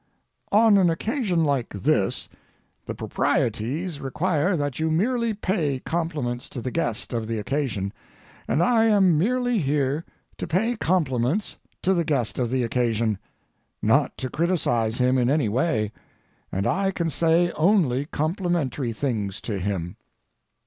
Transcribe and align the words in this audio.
On 0.51 0.79
an 0.79 0.89
occasion 0.89 1.43
like 1.43 1.69
this 1.69 2.27
the 2.87 2.95
proprieties 2.95 3.99
require 4.01 4.57
that 4.57 4.79
you 4.79 4.89
merely 4.89 5.31
pay 5.31 5.77
compliments 5.77 6.49
to 6.49 6.59
the 6.59 6.71
guest 6.71 7.13
of 7.13 7.27
the 7.27 7.37
occasion, 7.37 7.93
and 8.47 8.63
I 8.63 8.85
am 8.85 9.15
merely 9.15 9.59
here 9.59 10.03
to 10.39 10.47
pay 10.47 10.75
compliments 10.75 11.59
to 11.83 11.93
the 11.93 12.03
guest 12.03 12.39
of 12.39 12.49
the 12.49 12.63
occasion, 12.63 13.19
not 13.79 14.17
to 14.17 14.29
criticise 14.31 14.97
him 14.97 15.19
in 15.19 15.29
any 15.29 15.47
way, 15.49 15.91
and 16.51 16.65
I 16.65 16.89
can 16.89 17.11
say 17.11 17.51
only 17.51 18.05
complimentary 18.07 18.93
things 18.93 19.39
to 19.41 19.59
him. 19.59 19.97